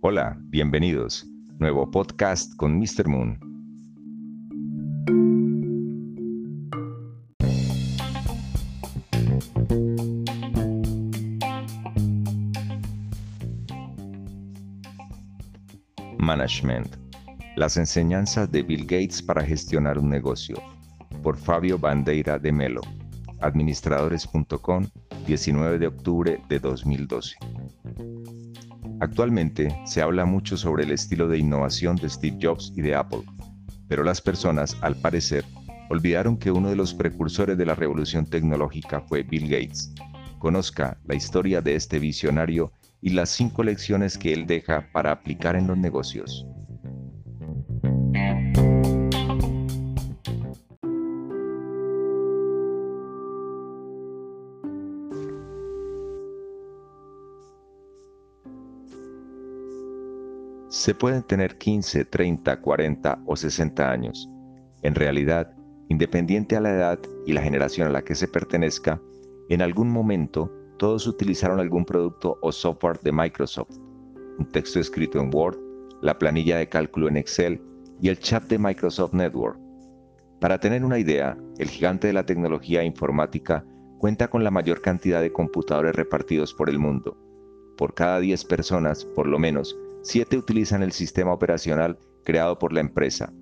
[0.00, 1.26] Hola, bienvenidos.
[1.58, 3.08] Nuevo podcast con Mr.
[3.08, 3.38] Moon.
[16.18, 16.96] Management.
[17.56, 20.56] Las enseñanzas de Bill Gates para gestionar un negocio.
[21.22, 22.82] Por Fabio Bandeira de Melo.
[23.40, 24.86] Administradores.com,
[25.26, 27.36] 19 de octubre de 2012.
[29.00, 33.22] Actualmente se habla mucho sobre el estilo de innovación de Steve Jobs y de Apple,
[33.88, 35.44] pero las personas, al parecer,
[35.88, 39.92] olvidaron que uno de los precursores de la revolución tecnológica fue Bill Gates.
[40.38, 45.56] Conozca la historia de este visionario y las cinco lecciones que él deja para aplicar
[45.56, 46.46] en los negocios.
[60.68, 64.28] Se pueden tener 15, 30, 40 o 60 años.
[64.82, 65.50] En realidad,
[65.88, 69.00] independiente a la edad y la generación a la que se pertenezca,
[69.48, 73.78] en algún momento todos utilizaron algún producto o software de Microsoft,
[74.38, 75.58] un texto escrito en Word,
[76.02, 77.62] la planilla de cálculo en Excel
[78.02, 79.58] y el chat de Microsoft Network.
[80.38, 83.64] Para tener una idea, el gigante de la tecnología informática
[83.96, 87.16] cuenta con la mayor cantidad de computadores repartidos por el mundo.
[87.78, 92.80] Por cada 10 personas, por lo menos, Siete utilizan el sistema operacional creado por la
[92.80, 93.32] empresa,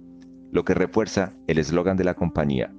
[0.53, 2.73] lo que refuerza el eslogan de la compañía,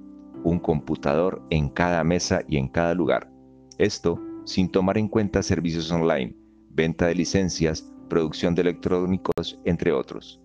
[0.44, 3.30] un computador en cada mesa y en cada lugar.
[3.78, 6.34] Esto sin tomar en cuenta servicios online,
[6.70, 10.40] venta de licencias, producción de electrónicos, entre otros.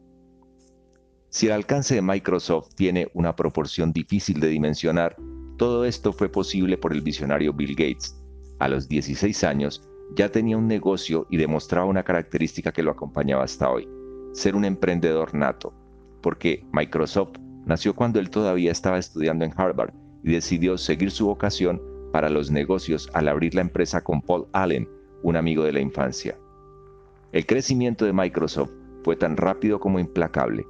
[1.30, 5.16] Si el alcance de Microsoft tiene una proporción difícil de dimensionar,
[5.58, 8.16] todo esto fue posible por el visionario Bill Gates.
[8.60, 9.82] A los 16 años,
[10.16, 13.88] ya tenía un negocio y demostraba una característica que lo acompañaba hasta hoy,
[14.34, 15.74] ser un emprendedor nato,
[16.22, 19.94] porque Microsoft nació cuando él todavía estaba estudiando en Harvard
[20.24, 24.88] y decidió seguir su vocación para los negocios al abrir la empresa con Paul Allen,
[25.24, 26.38] un amigo de la infancia.
[27.32, 28.72] El crecimiento de Microsoft
[29.04, 30.66] fue tan rápido como implacable.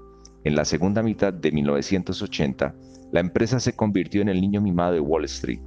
[0.46, 2.74] En la segunda mitad de 1980,
[3.12, 5.60] la empresa se convirtió en el niño mimado de Wall Street.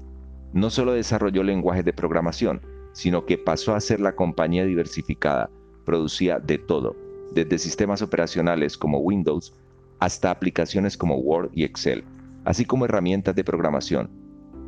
[0.53, 2.63] No solo desarrolló lenguajes de programación,
[2.97, 5.51] sino que pasó a ser la compañía diversificada,
[5.85, 6.97] producía de todo,
[7.35, 9.53] desde sistemas operacionales como Windows
[9.99, 12.05] hasta aplicaciones como Word y Excel,
[12.47, 14.09] así como herramientas de programación.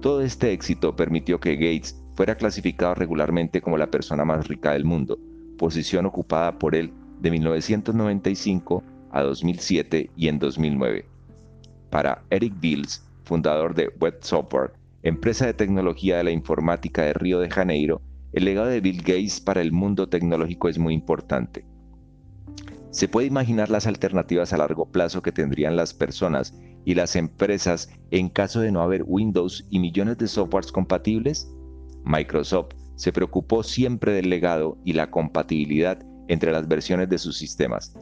[0.03, 4.85] Todo este éxito permitió que Gates fuera clasificado regularmente como la persona más rica del
[4.85, 5.19] mundo,
[5.57, 11.07] posición ocupada por él de 1995 a 2007 y en 2009.
[11.89, 14.73] Para Eric Dills, fundador de Web Software,
[15.03, 18.03] empresa de tecnología de la informática de Río de Janeiro,
[18.33, 21.65] el legado de Bill Gates para el mundo tecnológico es muy importante.
[22.91, 27.91] Se puede imaginar las alternativas a largo plazo que tendrían las personas y las empresas
[28.11, 31.51] en caso de no haber Windows y millones de softwares compatibles.
[32.05, 37.95] Microsoft se preocupó siempre del legado y la compatibilidad entre las versiones de sus sistemas.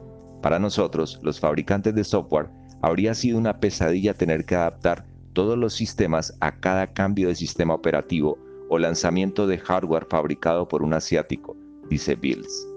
[0.43, 2.48] Para nosotros, los fabricantes de software,
[2.82, 7.75] habría sido una pesadilla tener que adaptar todos los sistemas a cada cambio de sistema
[7.75, 8.38] operativo
[8.69, 11.56] o lanzamiento de hardware fabricado por un asiático,
[11.88, 12.69] dice Bills.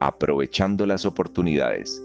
[0.00, 2.02] Aprovechando las oportunidades.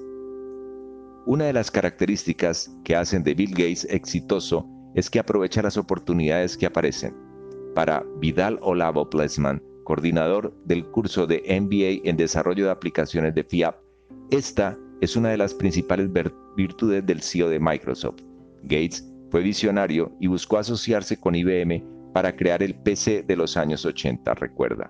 [1.25, 6.57] Una de las características que hacen de Bill Gates exitoso es que aprovecha las oportunidades
[6.57, 7.15] que aparecen.
[7.73, 13.75] Para Vidal Olavo Plesman, coordinador del curso de MBA en desarrollo de aplicaciones de FIAP,
[14.29, 16.09] esta es una de las principales
[16.55, 18.21] virtudes del CEO de Microsoft.
[18.63, 23.85] Gates fue visionario y buscó asociarse con IBM para crear el PC de los años
[23.85, 24.89] 80, recuerda.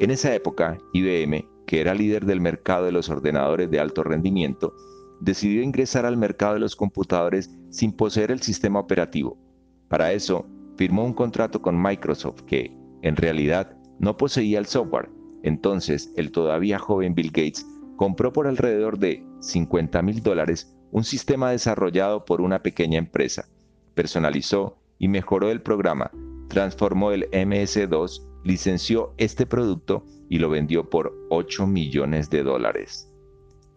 [0.00, 4.74] En esa época, IBM, que era líder del mercado de los ordenadores de alto rendimiento,
[5.20, 9.38] decidió ingresar al mercado de los computadores sin poseer el sistema operativo.
[9.86, 15.10] Para eso, firmó un contrato con Microsoft que, en realidad, no poseía el software.
[15.44, 17.64] Entonces, el todavía joven Bill Gates
[17.94, 23.48] compró por alrededor de 50 mil dólares un sistema desarrollado por una pequeña empresa,
[23.94, 26.12] personalizó y mejoró el programa,
[26.48, 33.10] transformó el MS2, licenció este producto y lo vendió por 8 millones de dólares.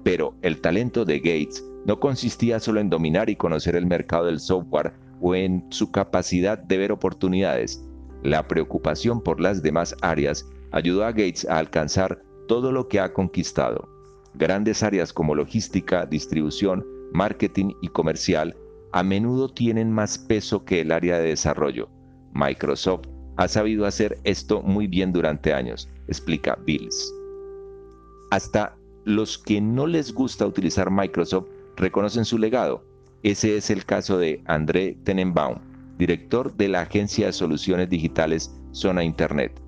[0.03, 4.39] Pero el talento de Gates no consistía solo en dominar y conocer el mercado del
[4.39, 7.81] software o en su capacidad de ver oportunidades.
[8.21, 13.13] La preocupación por las demás áreas ayudó a Gates a alcanzar todo lo que ha
[13.13, 13.87] conquistado.
[14.33, 18.57] Grandes áreas como logística, distribución, marketing y comercial
[18.93, 21.89] a menudo tienen más peso que el área de desarrollo.
[22.33, 23.07] Microsoft
[23.37, 27.11] ha sabido hacer esto muy bien durante años, explica Bills.
[28.29, 28.75] Hasta
[29.05, 32.85] los que no les gusta utilizar Microsoft reconocen su legado.
[33.23, 35.57] Ese es el caso de André Tenenbaum,
[35.97, 39.59] director de la agencia de soluciones digitales Zona Internet.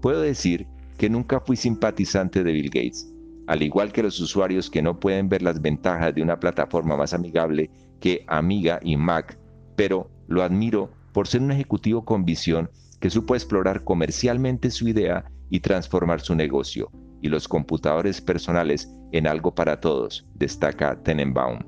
[0.00, 0.66] Puedo decir
[0.96, 3.11] que nunca fui simpatizante de Bill Gates,
[3.52, 7.12] al igual que los usuarios que no pueden ver las ventajas de una plataforma más
[7.12, 7.70] amigable
[8.00, 9.38] que Amiga y Mac,
[9.76, 15.30] pero lo admiro por ser un ejecutivo con visión que supo explorar comercialmente su idea
[15.50, 16.90] y transformar su negocio
[17.20, 21.58] y los computadores personales en algo para todos, destaca Tenenbaum.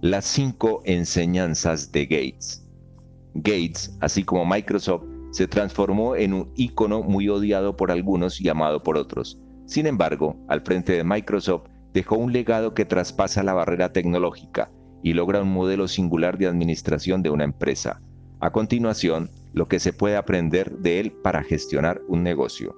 [0.00, 2.66] Las cinco enseñanzas de Gates.
[3.34, 8.82] Gates, así como Microsoft, se transformó en un ícono muy odiado por algunos y amado
[8.82, 9.38] por otros.
[9.68, 14.70] Sin embargo, al frente de Microsoft dejó un legado que traspasa la barrera tecnológica
[15.02, 18.00] y logra un modelo singular de administración de una empresa.
[18.40, 22.74] A continuación, lo que se puede aprender de él para gestionar un negocio.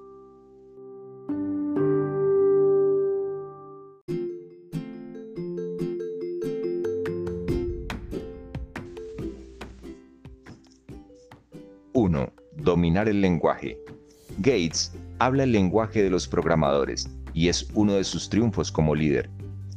[12.61, 13.79] Dominar el lenguaje.
[14.37, 14.93] Gates
[15.25, 19.29] habla el lenguaje de los programadores y es uno de sus triunfos como líder.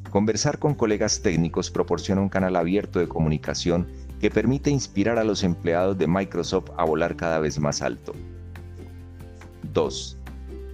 [0.09, 3.87] Conversar con colegas técnicos proporciona un canal abierto de comunicación
[4.23, 8.15] que permite inspirar a los empleados de Microsoft a volar cada vez más alto.
[9.75, 10.17] 2.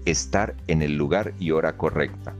[0.04, 2.32] Estar en el lugar y hora correcta.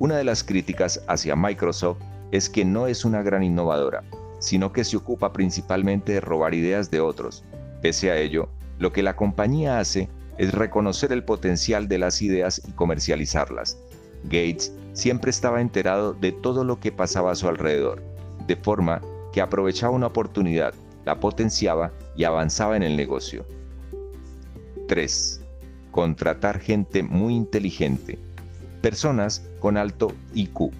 [0.00, 1.98] Una de las críticas hacia Microsoft
[2.32, 4.02] es que no es una gran innovadora,
[4.40, 7.44] sino que se ocupa principalmente de robar ideas de otros.
[7.80, 8.48] Pese a ello,
[8.80, 10.08] lo que la compañía hace
[10.42, 13.78] es reconocer el potencial de las ideas y comercializarlas.
[14.24, 18.02] Gates siempre estaba enterado de todo lo que pasaba a su alrededor,
[18.48, 19.00] de forma
[19.32, 20.74] que aprovechaba una oportunidad,
[21.04, 23.46] la potenciaba y avanzaba en el negocio.
[24.88, 25.40] 3.
[25.92, 28.18] Contratar gente muy inteligente.
[28.80, 30.72] Personas con alto IQ.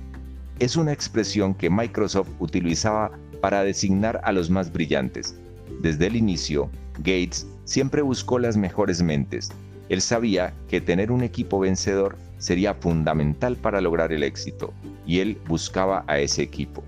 [0.59, 5.37] Es una expresión que Microsoft utilizaba para designar a los más brillantes.
[5.81, 9.51] Desde el inicio, Gates siempre buscó las mejores mentes.
[9.89, 14.73] Él sabía que tener un equipo vencedor sería fundamental para lograr el éxito,
[15.07, 16.83] y él buscaba a ese equipo.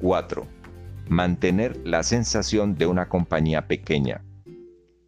[0.00, 0.46] 4.
[1.08, 4.22] Mantener la sensación de una compañía pequeña.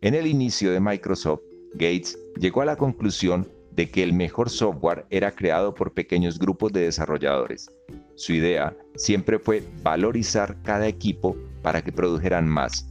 [0.01, 1.41] En el inicio de Microsoft,
[1.75, 6.73] Gates llegó a la conclusión de que el mejor software era creado por pequeños grupos
[6.73, 7.71] de desarrolladores.
[8.17, 12.87] Su idea siempre fue valorizar cada equipo para que produjeran más.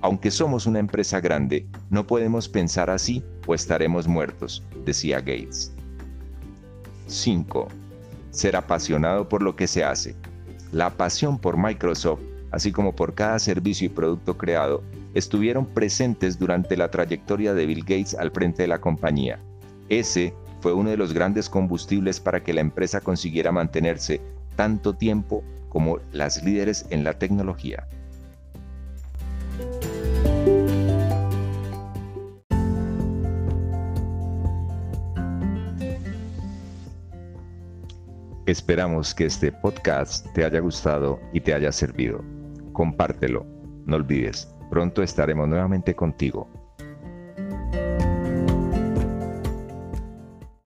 [0.00, 5.72] Aunque somos una empresa grande, no podemos pensar así o estaremos muertos, decía Gates.
[7.06, 7.68] 5.
[8.30, 10.14] Ser apasionado por lo que se hace.
[10.72, 14.82] La pasión por Microsoft, así como por cada servicio y producto creado,
[15.14, 19.38] estuvieron presentes durante la trayectoria de Bill Gates al frente de la compañía.
[19.88, 24.20] Ese fue uno de los grandes combustibles para que la empresa consiguiera mantenerse
[24.56, 27.86] tanto tiempo como las líderes en la tecnología.
[38.46, 42.22] Esperamos que este podcast te haya gustado y te haya servido.
[42.74, 43.46] Compártelo.
[43.86, 46.63] No olvides, pronto estaremos nuevamente contigo